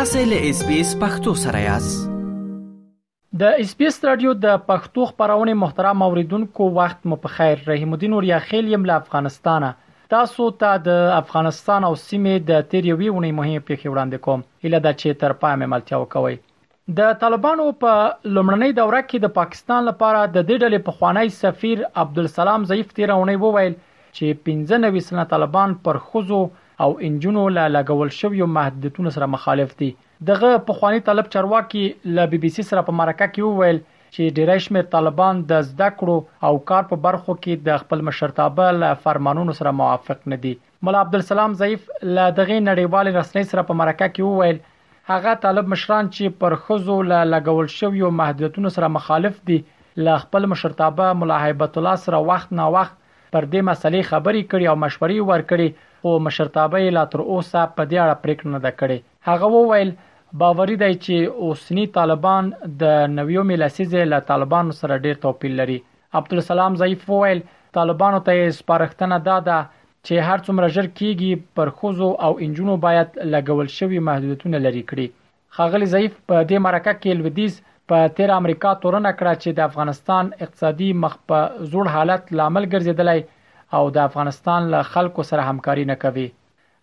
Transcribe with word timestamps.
تاسو 0.00 0.20
له 0.28 0.36
اس 0.50 0.60
بي 0.66 0.74
اس 0.80 0.90
پختو 1.00 1.32
سره 1.38 1.58
یاست 1.62 2.04
د 3.40 3.56
اس 3.64 3.72
بي 3.80 3.86
اس 3.88 3.96
رادیو 4.08 4.30
د 4.44 4.60
پښتو 4.68 5.06
خبرونه 5.08 5.54
محترم 5.62 6.04
اوریدونکو 6.06 6.68
وخت 6.78 7.02
مو 7.12 7.16
په 7.24 7.32
خیر 7.38 7.64
رحیم 7.70 7.92
الدین 7.96 8.14
اوریا 8.18 8.38
خیل 8.44 8.70
یم 8.74 8.86
له 8.90 8.96
افغانستانه 9.06 9.68
تاسو 10.14 10.46
ته 10.60 10.60
تا 10.78 10.84
د 10.86 11.02
افغانستان 11.16 11.88
او 11.88 11.90
سیمې 12.04 12.46
د 12.52 12.64
تیریوي 12.74 13.10
ونې 13.14 13.38
مهمه 13.40 13.64
پیښې 13.64 13.92
وړاندې 13.92 14.24
کوم 14.28 14.46
اله 14.68 14.80
د 14.86 14.96
چې 15.00 15.20
تر 15.24 15.36
پامه 15.44 15.70
ملتیا 15.74 16.00
وکوي 16.04 16.40
د 17.02 17.12
طالبانو 17.26 17.68
په 17.86 17.98
لمړنۍ 17.98 18.78
دوره 18.80 19.02
کې 19.08 19.26
د 19.26 19.34
پاکستان 19.40 19.88
لپاره 19.90 20.24
د 20.38 20.48
دې 20.52 20.62
ډلې 20.62 20.88
په 20.88 20.96
خوانی 21.00 21.36
سفیر 21.42 21.84
عبدالسلام 22.06 22.66
ضعیف 22.72 22.96
تیرونی 23.00 23.36
وویل 23.44 23.76
چې 23.76 24.42
15 24.50 24.82
نوې 24.86 25.08
سنه 25.12 25.28
طالبان 25.36 25.78
پر 25.84 26.02
خوځو 26.08 26.42
او 26.84 26.92
انجنونو 27.06 27.44
له 27.54 27.64
لګول 27.74 28.10
شویو 28.18 28.46
محدودیتونو 28.58 29.10
سره 29.16 29.26
مخالف 29.36 29.72
دي 29.80 29.88
دغه 30.28 30.50
پخوانی 30.68 31.00
طالب 31.08 31.26
چرواکي 31.34 31.82
له 32.18 32.28
بي 32.34 32.38
بي 32.44 32.50
سي 32.58 32.64
سره 32.68 32.84
په 32.88 32.94
مرکه 33.00 33.26
کې 33.32 33.48
وویل 33.48 33.80
چې 34.14 34.36
ډیری 34.38 34.56
شمېر 34.66 34.86
طالبان 34.94 35.42
د 35.50 35.66
زده 35.66 35.88
کړو 36.02 36.48
او 36.50 36.60
کار 36.70 36.86
په 36.92 37.00
برخو 37.08 37.34
کې 37.40 37.66
د 37.68 37.80
خپل 37.82 38.04
مشرتابه 38.10 38.68
له 38.84 38.96
فرمانونو 39.08 39.56
سره 39.58 39.74
موافق 39.82 40.24
نه 40.34 40.40
دي 40.46 40.54
ملا 40.88 41.02
عبد 41.06 41.18
السلام 41.20 41.58
ضعیف 41.64 41.90
له 41.90 42.24
دغه 42.38 42.58
نړیوال 42.62 43.12
رسنۍ 43.18 43.50
سره 43.52 43.66
په 43.72 43.78
مرکه 43.82 44.10
کې 44.14 44.38
وویل 44.38 44.62
هغه 45.12 45.36
طالب 45.44 45.70
مشران 45.74 46.10
چې 46.16 46.38
پر 46.44 46.58
خزو 46.64 46.98
له 47.12 47.20
لګول 47.34 47.70
شویو 47.76 48.10
محدودیتونو 48.22 48.74
سره 48.78 48.92
مخالف 48.96 49.36
دي 49.52 49.60
له 50.08 50.18
خپل 50.24 50.50
مشرتابه 50.54 51.12
ملاحبت 51.26 51.78
الله 51.82 52.02
سره 52.08 52.24
وخت 52.32 52.56
نا 52.62 52.72
وخت 52.78 52.98
پر 53.36 53.50
دې 53.50 53.70
مسلې 53.70 54.12
خبري 54.14 54.44
کړي 54.50 54.74
او 54.74 54.82
مشورې 54.84 55.30
ورکړي 55.32 55.70
خو 56.02 56.10
مشرتابه 56.26 56.80
لا 56.98 57.02
تر 57.14 57.20
اوسه 57.32 57.62
په 57.76 57.82
دې 57.90 57.96
اړه 58.04 58.14
پریکړه 58.22 58.48
نه 58.54 58.60
ده 58.64 58.72
کړې 58.80 58.98
هغه 59.28 59.46
وویل 59.56 59.90
باوري 60.42 60.76
دی 60.82 60.90
چې 61.04 61.16
اوسنی 61.46 61.84
طالبان 61.96 62.44
د 62.82 62.84
نویو 63.18 63.42
ملسیزه 63.50 64.02
له 64.12 64.18
طالبانو 64.30 64.72
سره 64.80 65.00
ډیر 65.06 65.16
توپیر 65.26 65.52
لري 65.60 65.78
عبدالسلام 66.20 66.72
ضعیف 66.82 67.00
وویل 67.12 67.40
طالبانو 67.78 68.18
ته 68.28 68.46
سپارښتنه 68.58 69.16
داده 69.30 69.58
چې 70.06 70.14
هر 70.28 70.38
څومره 70.46 70.66
ژر 70.76 70.88
کیږي 70.98 71.32
پر 71.58 71.68
خوځو 71.80 72.10
او 72.28 72.30
انجونو 72.46 72.74
باید 72.86 73.08
لګول 73.34 73.66
شوی 73.78 73.98
محدودیتونه 74.10 74.58
لري 74.68 74.82
کړی 74.90 75.06
خاغلی 75.58 75.86
ضعیف 75.96 76.12
په 76.28 76.36
دې 76.48 76.64
مرکه 76.68 76.92
کې 77.02 77.12
لودیز 77.20 77.60
په 77.92 78.08
تیر 78.18 78.30
امریکا 78.38 78.72
تورن 78.84 79.06
کړه 79.18 79.34
چې 79.42 79.50
د 79.58 79.60
افغانستان 79.70 80.32
اقتصادي 80.48 80.90
مخ 81.04 81.20
په 81.32 81.52
زوړ 81.72 81.84
حالت 81.96 82.34
لامل 82.40 82.64
ګرځیدلی 82.74 83.18
او 83.78 83.82
د 83.96 84.04
افغانستان 84.08 84.60
له 84.72 84.80
خلکو 84.92 85.20
سره 85.30 85.42
همکاري 85.50 85.84
نه 85.90 85.96
کوي 86.04 86.26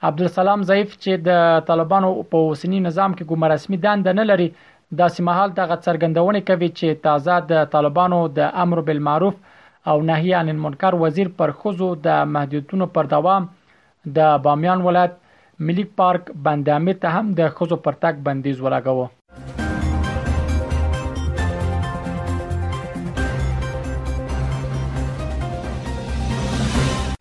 عبدالسلام 0.10 0.60
ضعیف 0.70 0.90
چې 1.04 1.14
د 1.28 1.30
طالبانو 1.70 2.10
په 2.34 2.38
اوسنی 2.50 2.80
نظام 2.88 3.12
کې 3.18 3.26
کوم 3.34 3.42
رسمي 3.54 3.78
دند 3.86 4.06
نه 4.20 4.24
لري 4.32 4.48
دا 5.00 5.08
سیمهال 5.16 5.50
دغه 5.62 5.76
څرګندونه 5.86 6.40
کوي 6.50 6.70
چې 6.80 6.90
تازه 7.08 7.36
د 7.52 7.66
طالبانو 7.78 8.20
د 8.40 8.54
امر 8.66 8.82
بالمعروف 8.88 9.36
او 9.94 9.98
نهي 10.12 10.34
عن 10.42 10.54
المنکر 10.56 10.94
وزیر 11.04 11.32
پر 11.42 11.54
خوځو 11.60 11.90
د 12.08 12.24
محدودیتونو 12.36 12.90
پر 12.98 13.12
دوام 13.16 13.50
د 14.20 14.42
بامیان 14.48 14.86
ولایت 14.90 15.20
ملي 15.70 15.84
پارک 16.02 16.32
بندامیر 16.50 17.02
ته 17.06 17.18
هم 17.20 17.34
د 17.42 17.56
خوځو 17.60 17.78
پرتګ 17.88 18.24
بندیز 18.30 18.62
ولګاوه 18.66 19.16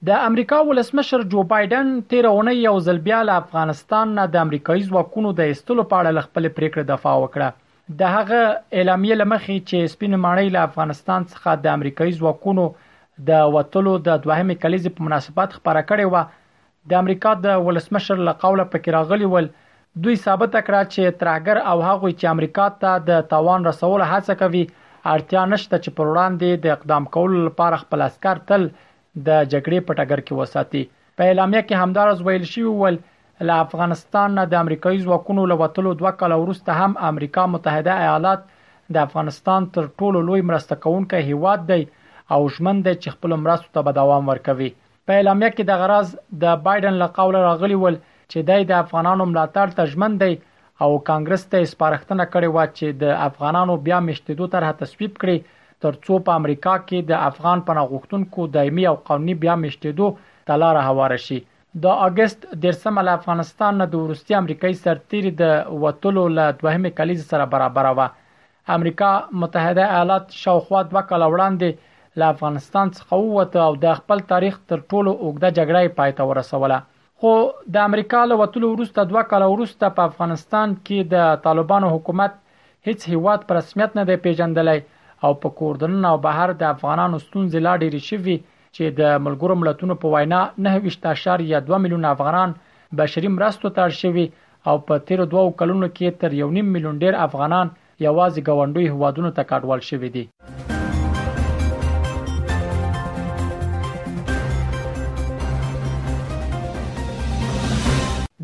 د 0.07 0.19
امریکا 0.25 0.57
ولسمشر 0.69 1.23
جو 1.35 1.43
بایدن 1.51 1.89
تیر 2.11 2.27
اونۍ 2.31 2.57
یو 2.65 2.73
ځل 2.89 2.99
بیا 3.07 3.21
له 3.29 3.39
افغانستان 3.43 4.11
نه 4.19 4.25
د 4.35 4.43
امریکایي 4.47 4.83
ځواکونو 4.89 5.31
د 5.39 5.49
ایستلو 5.53 5.85
په 5.93 6.01
اړه 6.03 6.27
خپل 6.27 6.47
پریکړه 6.59 6.85
دفاع 6.91 7.15
وکړه 7.21 7.97
د 8.03 8.13
هغه 8.17 8.43
اعلامیه 8.51 9.17
لمخې 9.21 9.57
چې 9.71 9.95
سپین 9.95 10.15
ماړی 10.27 10.53
له 10.57 10.69
افغانستان 10.71 11.27
څخه 11.33 11.65
د 11.65 11.75
امریکایي 11.81 12.15
ځواکونو 12.21 12.67
د 13.31 13.51
وټلو 13.57 13.97
د 14.11 14.21
دوهمې 14.27 14.63
کلیزې 14.67 14.95
په 14.99 15.09
مناسبت 15.09 15.59
خبره 15.59 15.83
کړې 15.91 16.15
و 16.15 16.95
د 16.95 17.01
امریکا 17.05 17.35
د 17.49 17.59
ولسمشر 17.71 18.23
له 18.31 18.39
قوله 18.47 18.69
پکې 18.73 18.97
راغلی 19.01 19.33
ول 19.35 19.51
دوی 20.07 20.23
ثابت 20.27 20.57
کړه 20.71 20.95
چې 20.95 21.21
ترهګر 21.21 21.69
او 21.73 21.77
هغه 21.89 22.13
چې 22.13 22.35
امریکا 22.37 22.69
ته 22.85 22.97
د 23.13 23.29
توان 23.37 23.69
رسول 23.73 24.07
هڅه 24.13 24.41
کوي 24.47 24.65
اړتیا 24.71 25.47
نشته 25.55 25.77
چې 25.85 26.01
پر 26.01 26.13
وړاندې 26.13 26.67
د 26.69 26.77
اقدام 26.81 27.13
کولو 27.19 27.45
لپاره 27.51 27.85
خپل 27.87 28.11
اسکر 28.11 28.49
تل 28.53 28.71
د 29.27 29.29
جګړې 29.53 29.79
په 29.87 29.93
ټګر 29.99 30.21
کې 30.27 30.39
وساتي 30.41 30.83
په 31.19 31.23
اعلامیه 31.31 31.63
کې 31.67 31.81
همدارز 31.83 32.19
ویل 32.23 32.45
شوی 32.53 32.73
ول 32.81 32.97
له 33.49 33.55
افغانستان 33.65 34.29
نه 34.39 34.45
د 34.53 34.55
امریکایي 34.65 34.99
ځواکونو 35.07 35.49
لوتلو 35.51 35.93
دوه 36.01 36.13
کاله 36.23 36.37
وروسته 36.43 36.71
هم 36.81 36.93
امریکا 37.11 37.43
متحده 37.55 37.95
ایالات 38.07 38.45
د 38.95 39.05
افغانستان 39.07 39.67
تر 39.77 39.87
ټولو 40.01 40.19
لوی 40.29 40.43
مرسته 40.51 40.83
کوونکی 40.85 41.21
هیواد 41.31 41.65
دی 41.71 41.83
او 42.35 42.41
ژمن 42.57 42.77
دی 42.87 42.95
چې 43.03 43.17
خپل 43.17 43.37
مرستو 43.45 43.73
ته 43.77 43.97
دوام 44.01 44.29
ورکوي 44.33 44.71
په 45.09 45.13
اعلامیه 45.19 45.51
کې 45.57 45.63
د 45.71 45.83
غرض 45.83 46.13
د 46.45 46.61
بایدن 46.69 47.01
له 47.03 47.09
قوله 47.19 47.43
راغلی 47.49 47.81
ول 47.83 47.99
چې 48.31 48.49
دای 48.51 48.69
د 48.71 48.79
افغانانو 48.85 49.29
ملاتړ 49.33 49.77
ته 49.81 49.93
ژمن 49.95 50.21
دی 50.23 50.33
او 50.85 50.91
کانګرس 51.09 51.43
ته 51.53 51.69
سپارښتنه 51.75 52.25
کړې 52.33 52.49
و 52.55 52.75
چې 52.79 52.87
د 53.03 53.15
افغانانو 53.31 53.79
بیا 53.89 53.99
مشتیدو 54.11 54.49
طرحه 54.57 54.79
تصویب 54.85 55.13
کړي 55.23 55.39
ترڅو 55.85 56.17
په 56.27 56.37
امریکا 56.41 56.75
کې 56.83 57.09
د 57.11 57.23
افغان 57.31 57.63
پناه 57.69 57.89
غوښتونکو 57.95 58.45
دایمي 58.57 58.85
او 58.91 58.95
قانوني 59.09 59.35
بیا 59.45 59.55
مشتیدو 59.65 60.07
ته 60.51 60.57
لار 60.63 60.79
هواره 60.85 61.19
شي 61.27 61.39
د 61.87 61.99
اگست 62.07 62.47
درسم 62.63 63.01
له 63.09 63.17
افغانستان 63.19 63.81
نه 63.83 63.87
د 63.95 63.99
ورستي 64.05 64.37
امریکایي 64.43 64.79
سرتیري 64.85 65.33
د 65.41 65.53
وټلو 65.83 66.25
له 66.39 66.47
دوهمه 66.63 66.93
کلیز 67.01 67.27
سره 67.33 67.49
برابر 67.57 67.91
و 67.99 68.07
امریکا 68.77 69.11
متحده 69.43 69.91
ایالات 69.97 70.33
شاوخوا 70.45 70.81
د 70.85 70.97
وکړه 70.99 71.27
وړاندې 71.33 71.95
له 72.23 72.27
افغانستان 72.35 72.87
څخه 72.97 73.15
ووته 73.25 73.61
او 73.67 73.75
د 73.85 73.99
خپل 74.01 74.25
تاریخ 74.33 74.59
تر 74.73 74.79
ټولو 74.91 75.11
اوږده 75.25 75.49
جګړه 75.59 75.95
پای 76.01 76.17
ته 76.21 76.29
ورسوله 76.31 76.81
خو 77.25 77.35
د 77.75 77.85
امریکا 77.89 78.23
له 78.31 78.39
وټلو 78.43 78.67
وروسته 78.73 79.09
دوه 79.13 79.27
کاله 79.35 79.53
وروسته 79.53 79.93
په 79.99 80.09
افغانستان 80.13 80.75
کې 80.87 81.13
د 81.15 81.39
طالبانو 81.47 81.93
حکومت 81.97 82.43
هیڅ 82.89 83.09
هیواد 83.13 83.49
پر 83.51 83.59
رسمیت 83.61 83.97
نه 84.01 84.05
دی 84.11 84.17
پیژندلای 84.27 84.81
او 85.25 85.33
په 85.45 85.49
کوردن 85.61 86.05
او 86.11 86.17
بهر 86.27 86.49
د 86.63 86.69
افغانانو 86.75 87.17
ستونزې 87.27 87.59
لا 87.67 87.75
ډېرې 87.83 88.01
شوې 88.11 88.37
چې 88.79 88.85
د 89.01 89.19
ملګرو 89.27 89.55
ملتونو 89.63 89.95
په 90.03 90.07
وینا 90.15 90.43
9.2 90.69 91.81
میلیون 91.87 92.05
افغانان 92.15 92.49
بشري 93.03 93.29
مرستو 93.39 93.69
ته 93.79 93.89
اړ 93.89 93.99
شوي 94.03 94.27
او 94.71 94.77
په 94.87 94.95
تیر 95.11 95.21
دوه 95.35 95.45
کلونو 95.65 95.87
کې 95.97 96.07
تر 96.25 96.31
1.5 96.47 96.71
میلیون 96.77 96.99
ډیر 97.05 97.15
افغانان 97.27 97.67
یوازې 98.07 98.41
غونډوي 98.59 98.89
هوادونو 98.97 99.31
ته 99.37 99.43
کډوال 99.53 99.81
شوي 99.91 100.11
دي 100.17 100.25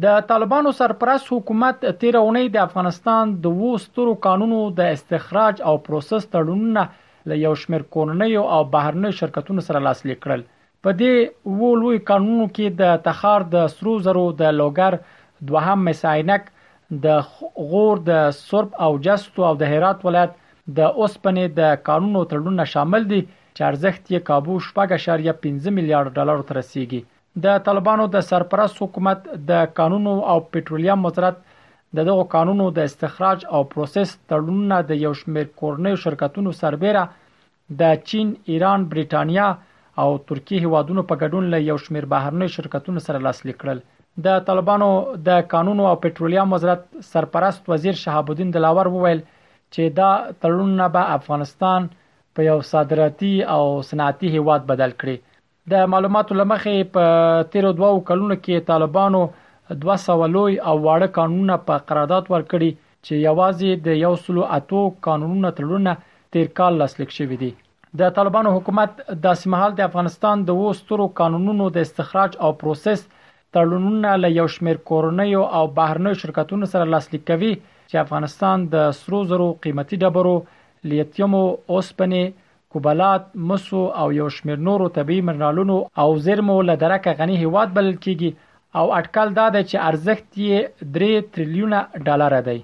د 0.02 0.20
طالبانو 0.28 0.70
سرپرست 0.76 1.26
حکومت 1.32 1.82
تیر 2.02 2.16
اونۍ 2.20 2.46
د 2.54 2.60
افغانستان 2.68 3.32
د 3.46 3.58
وسترو 3.58 4.12
قانونو 4.26 4.60
د 4.78 4.88
استخراج 4.98 5.60
او 5.70 5.74
پروسس 5.88 6.24
تړونونه 6.32 6.84
له 7.32 7.36
یو 7.40 7.52
شمېر 7.64 7.84
کورنیو 7.96 8.44
او 8.54 8.60
بهرنیو 8.76 9.18
شرکتونو 9.20 9.64
سره 9.66 9.82
لاسلیک 9.86 10.20
کړل 10.24 10.42
په 10.86 10.94
دې 11.02 11.60
وولوي 11.60 12.00
قانونو 12.12 12.46
کې 12.46 12.80
د 12.80 13.04
تخار 13.04 13.46
د 13.56 13.68
سرو 13.76 13.92
زرو 14.08 14.24
د 14.42 14.56
لوګر 14.62 14.98
دوهم 15.52 15.86
مساینک 15.90 16.50
د 17.06 17.22
غور 17.74 18.04
د 18.10 18.19
سرب 18.40 18.74
او 18.88 18.90
جستو 19.10 19.46
او 19.50 19.54
د 19.62 19.72
هرات 19.76 20.04
ولایت 20.10 20.34
د 20.80 20.92
اوسپنې 20.94 21.58
د 21.60 21.80
قانونو 21.92 22.26
تړونونه 22.32 22.70
شامل 22.74 23.08
دي 23.14 23.22
چې 23.30 23.70
ارزښت 23.70 24.04
یې 24.14 24.28
کابو 24.32 24.58
شپږ 24.70 25.00
اشاریه 25.00 25.38
15 25.48 25.78
میلیارډ 25.80 26.20
ډالر 26.20 26.46
ترسيږي 26.52 27.08
د 27.44 27.59
طالبانو 27.66 28.06
د 28.15 28.22
سرپرست 28.28 28.82
حکومت 28.82 29.19
د 29.50 29.64
قانونو 29.79 30.12
او 30.32 30.38
پېټرولیم 30.55 31.05
وزارت 31.06 31.37
د 31.96 32.05
دغه 32.08 32.25
قانونو 32.34 32.64
د 32.76 32.88
استخراج 32.90 33.38
او 33.55 33.61
پروسس 33.75 34.08
تړونونه 34.32 34.79
د 34.90 35.00
یو 35.05 35.12
شمېر 35.20 35.46
کورنیو 35.62 36.00
شرکتونو 36.05 36.52
سربېره 36.61 37.05
د 37.81 37.94
چین، 38.12 38.29
ایران، 38.52 38.84
بریتانیا 38.93 39.46
او 40.02 40.08
ترکیه 40.31 40.61
هیوادونو 40.64 41.02
په 41.08 41.14
ګډون 41.23 41.44
له 41.55 41.58
یو 41.70 41.79
شمېر 41.84 42.05
بهرنیو 42.12 42.55
شرکتونو 42.56 43.00
سره 43.06 43.19
لاسلیک 43.26 43.56
کړل 43.64 43.79
د 44.29 44.44
طالبانو 44.49 44.90
د 45.29 45.43
قانونو 45.56 45.82
او 45.90 45.96
پېټرولیم 46.06 46.49
وزارت 46.56 46.82
سرپرست 47.12 47.62
وزیر 47.75 47.94
شهاب 48.05 48.31
الدین 48.37 48.50
دلاور 48.56 48.87
وویل 48.94 49.25
چې 49.75 49.96
دا 50.00 50.11
تړونونه 50.43 50.90
به 50.96 51.17
افغانستان 51.19 51.88
په 52.38 52.46
یو 52.52 52.58
صادراتي 52.73 53.34
او 53.56 53.62
صنعتي 53.90 54.29
هیواد 54.37 54.69
بدل 54.73 54.93
کړي 55.02 55.20
د 55.70 55.88
معلوماتو 55.93 56.35
لمخې 56.41 56.79
په 56.94 57.03
تیر 57.55 57.67
دوه 57.81 57.91
کلونو 58.11 58.37
کې 58.38 58.69
طالبانو 58.70 59.20
200 59.85 60.17
لوی 60.37 60.56
او 60.70 60.75
واړه 60.87 61.09
قانونه 61.19 61.59
په 61.69 61.85
قرارداد 61.91 62.31
ورکړي 62.35 62.70
چې 63.06 63.26
یوازې 63.29 63.85
د 63.88 64.00
یو 64.05 64.14
سلو 64.25 64.47
اتو 64.56 64.81
قانونونو 65.09 65.53
تړونه 65.59 65.93
تیر 66.37 66.49
کال 66.61 66.81
لاسلیک 66.82 67.14
شوی 67.19 67.38
دی 67.43 67.50
د 68.03 68.12
طالبانو 68.19 68.55
حکومت 68.56 69.00
د 69.25 69.38
سیمهال 69.44 69.76
د 69.79 69.85
افغانستان 69.88 70.43
د 70.50 70.59
وسترو 70.62 71.06
قانونونو 71.23 71.70
د 71.76 71.87
استخراج 71.88 72.37
او 72.47 72.50
پروسس 72.62 73.06
تړونونه 73.15 74.19
له 74.25 74.32
یو 74.41 74.47
شمیر 74.58 74.82
کورنیو 74.93 75.43
او 75.58 75.65
بهرنیو 75.81 76.20
شرکتونو 76.25 76.70
سره 76.75 76.91
لاسلیک 76.97 77.26
کوي 77.32 77.53
چې 77.62 78.05
افغانستان 78.06 78.69
د 78.76 78.88
سرو 79.03 79.23
زرو 79.35 79.49
قیمتي 79.67 80.03
ډبرو 80.06 80.37
لیتیم 80.94 81.35
او 81.41 81.44
اوسپنې 81.49 82.25
کوبالات، 82.72 83.24
مسو 83.50 83.80
او 84.02 84.06
یو 84.20 84.26
شمېر 84.36 84.58
نورو 84.66 84.84
طبي 84.96 85.16
منرالونو 85.28 85.78
او 86.02 86.06
زیرمو 86.26 86.54
لدرکه 86.69 87.12
غني 87.19 87.34
هیواد 87.42 87.69
بلل 87.78 87.96
کیږي 88.04 88.30
او 88.82 88.84
اټکل 88.98 89.28
دا 89.38 89.46
دی 89.56 89.62
چې 89.70 89.76
ارزښت 89.90 90.28
یې 90.44 90.92
3 90.94 91.26
تریلیونه 91.34 91.80
ډالر 92.06 92.34
دی 92.48 92.58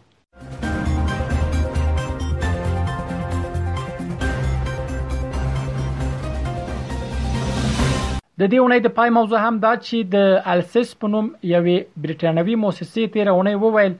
د 8.42 8.46
دې 8.52 8.58
اونۍ 8.62 8.80
د 8.86 8.88
پای 9.00 9.10
موضوع 9.18 9.38
هم 9.48 9.54
دا 9.66 9.72
چې 9.82 9.98
د 10.14 10.16
السس 10.54 10.88
پنوم 11.00 11.26
یوې 11.54 11.76
برټانوي 12.06 12.56
موسسې 12.64 13.12
تیر 13.14 13.32
اونۍ 13.34 13.56
وویل 13.66 13.96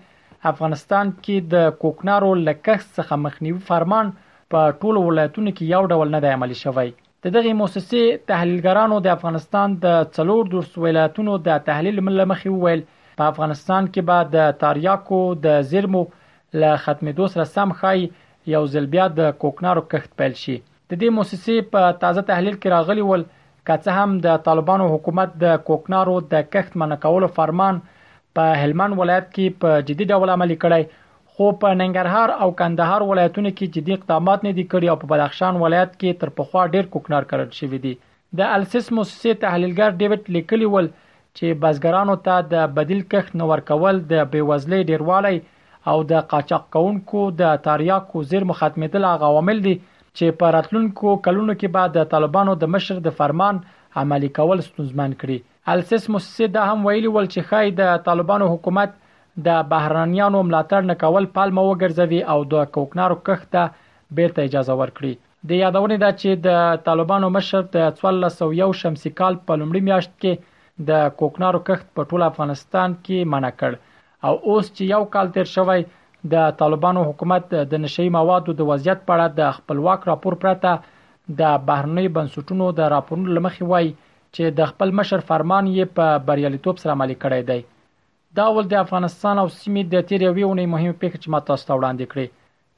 افغانستان 0.52 1.12
کې 1.28 1.52
د 1.56 1.76
کوکنارو 1.84 2.32
لکه 2.48 2.74
څخه 2.96 3.20
مخنیوي 3.26 3.62
فرمان 3.70 4.12
په 4.54 4.68
ټولو 4.82 5.00
ولایتونو 5.06 5.50
کې 5.56 5.70
یو 5.74 5.80
ډول 5.92 6.12
نه 6.14 6.20
دی 6.24 6.30
عملی 6.38 6.56
شوی 6.62 6.90
د 7.26 7.32
دغه 7.34 7.50
موسسې 7.58 8.20
تحلیلګرانو 8.30 9.00
د 9.06 9.14
افغانستان 9.14 9.74
د 9.84 9.96
څلور 10.18 10.50
درس 10.54 10.78
ولایتونو 10.84 11.34
د 11.48 11.60
تحلیل 11.68 11.98
ملمخې 12.08 12.54
وویل 12.54 12.84
په 13.18 13.26
افغانستان 13.32 13.90
کې 13.92 14.06
به 14.10 14.30
د 14.36 14.56
تاریاکو 14.62 15.18
د 15.46 15.58
زیرمو 15.72 16.02
ل 16.04 16.62
ختمېدو 16.84 17.28
سره 17.34 17.46
سم 17.56 17.74
خای 17.80 18.06
یو 18.54 18.62
ځل 18.76 18.86
بیا 18.96 19.08
د 19.18 19.34
کوکنارو 19.44 19.84
کښت 19.92 20.16
پیل 20.22 20.38
شي 20.44 20.56
د 20.60 21.00
دې 21.00 21.16
موسسې 21.18 21.68
په 21.74 21.92
تازه 22.04 22.24
تحلیل 22.32 22.56
کې 22.58 22.74
راغلی 22.76 23.04
ول 23.10 23.26
کڅه 23.70 23.98
هم 24.00 24.16
د 24.28 24.38
طالبانو 24.48 24.86
حکومت 24.94 25.36
د 25.44 25.58
کوکنارو 25.68 26.16
د 26.32 26.48
کښت 26.52 26.80
منکولو 26.84 27.30
فرمان 27.40 27.82
په 28.38 28.56
هلمند 28.62 28.98
ولایت 29.02 29.28
کې 29.28 29.60
په 29.66 29.84
جدي 29.90 30.08
ډول 30.14 30.34
عملي 30.38 30.58
کړی 30.64 30.82
خو 31.38 31.48
په 31.62 31.74
ننګرهار 31.80 32.30
او 32.44 32.54
کندهار 32.60 33.02
ولایتونو 33.08 33.50
کې 33.56 33.74
جدي 33.74 33.92
اقدامات 33.96 34.40
نه 34.46 34.52
دي 34.54 34.62
کړی 34.72 34.88
او 34.94 34.96
په 35.02 35.10
بدخشان 35.12 35.58
ولایت 35.64 35.92
کې 35.98 36.18
تر 36.22 36.32
پخوا 36.40 36.64
ډیر 36.72 36.88
کوکنار 36.94 37.26
کړل 37.32 37.52
شوې 37.58 37.78
دي 37.84 37.92
د 38.40 38.50
السیس 38.56 38.88
موسسې 38.96 39.38
تحلیلګر 39.44 39.94
ډیوډ 40.00 40.32
لیکلی 40.38 40.70
ول 40.74 40.88
چې 40.96 41.60
بازګرانو 41.66 42.16
ته 42.26 42.40
د 42.56 42.72
بدیل 42.80 43.04
کښت 43.14 43.38
نور 43.42 43.62
کول 43.70 44.00
د 44.16 44.26
بیوزلي 44.34 44.80
ډیروالی 44.90 45.34
او 45.92 45.96
د 46.16 46.26
قاچاق 46.34 46.66
کوونکو 46.78 47.22
د 47.44 47.56
تاریاکو 47.70 48.24
زیر 48.34 48.48
مخاتمدل 48.52 49.08
هغه 49.12 49.30
عوامل 49.34 49.62
دي 49.70 49.76
چې 49.82 50.40
په 50.44 50.54
راتلونکو 50.60 51.16
کلونو 51.28 51.58
کې 51.60 51.76
بعد 51.78 51.94
د 51.98 52.10
طالبانو 52.16 52.58
د 52.64 52.74
مشر 52.76 53.04
د 53.10 53.16
فرمان 53.22 53.62
عملی 54.04 54.32
کول 54.40 54.66
ستونزمن 54.70 55.18
کړي 55.22 55.76
السیس 55.76 56.12
موسسې 56.16 56.54
دا 56.58 56.68
هم 56.72 56.86
ویلي 56.90 57.12
ول 57.18 57.32
چې 57.36 57.52
خای 57.52 57.76
د 57.84 58.08
طالبانو 58.10 58.56
حکومت 58.56 59.04
د 59.46 59.58
بهرانيانو 59.72 60.38
ملاتړ 60.46 60.80
نه 60.90 60.94
کول 61.00 61.26
پالمه 61.34 61.62
وګرځوي 61.64 62.20
او 62.32 62.38
د 62.52 62.70
کوکنارو 62.76 63.18
کښت 63.26 63.48
ته 63.56 63.64
بیرته 64.18 64.46
اجازه 64.48 64.74
ورکړي 64.80 65.12
د 65.50 65.60
یادونه 65.62 65.98
ده 66.02 66.10
چې 66.20 66.40
د 66.46 66.80
طالبانو 66.88 67.28
مشر 67.36 67.68
د 67.76 67.84
1401 67.90 68.78
شمسي 68.80 69.12
کال 69.20 69.38
په 69.50 69.58
لومړي 69.60 69.82
میاشت 69.90 70.16
کې 70.24 70.88
د 70.90 71.14
کوکنارو 71.22 71.60
کښت 71.70 71.86
په 71.98 72.06
ټول 72.10 72.26
افغانستان 72.30 72.96
کې 73.06 73.30
منع 73.36 73.52
کړ 73.60 73.78
او 74.28 74.34
اوس 74.38 74.68
چې 74.76 74.90
یو 74.94 75.00
کال 75.14 75.30
تیر 75.38 75.50
شوی 75.52 75.86
د 76.34 76.50
طالبانو 76.64 77.06
حکومت 77.12 77.54
د 77.72 77.82
نشئی 77.86 78.10
موادو 78.18 78.56
د 78.60 78.70
وضعیت 78.72 79.06
په 79.08 79.12
اړه 79.18 79.40
د 79.40 79.56
خپلواک 79.60 80.08
راپور 80.12 80.38
پرته 80.46 80.74
د 81.44 81.56
بهرنی 81.70 82.08
بنسټونو 82.20 82.72
د 82.82 82.92
راپورونو 82.98 83.36
لمخې 83.40 83.70
وای 83.74 83.88
چې 83.94 84.60
د 84.60 84.72
خپل 84.74 84.96
مشر 85.02 85.26
فرمان 85.32 85.74
یې 85.74 85.98
په 86.00 86.26
بریالیتوب 86.30 86.84
سره 86.86 86.98
عملي 87.00 87.20
کړی 87.26 87.52
دی 87.52 87.60
دا 88.36 88.46
ول 88.56 88.66
د 88.72 88.82
افغانستان 88.84 89.36
او 89.42 89.48
سیمې 89.60 89.82
د 89.94 90.06
تیر 90.10 90.22
یوې 90.28 90.44
ونې 90.46 90.66
مهمه 90.74 91.00
پیښه 91.02 91.18
چې 91.22 91.28
ما 91.32 91.40
تاسو 91.48 91.64
ته 91.68 91.72
وړاندې 91.78 92.04
کړې 92.12 92.26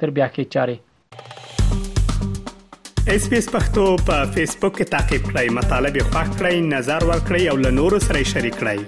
تر 0.00 0.08
بیا 0.16 0.28
کې 0.34 0.44
چاره 0.54 0.76
اس 3.14 3.22
پی 3.30 3.36
اس 3.42 3.48
پختو 3.54 3.84
په 4.08 4.16
فیسبوک 4.34 4.74
کې 4.76 4.86
تا 4.94 5.00
کې 5.08 5.18
پلی 5.32 5.48
مطلب 5.58 5.92
یو 6.02 6.06
فاک 6.14 6.28
کړئ 6.38 6.56
نظر 6.78 7.00
ور 7.12 7.20
کړئ 7.26 7.42
او 7.52 7.56
له 7.66 7.70
نورو 7.82 7.98
سره 8.08 8.18
شریک 8.36 8.54
کړئ 8.64 8.78